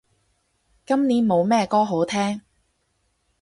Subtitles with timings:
[0.83, 2.41] 今年冇咩歌好聼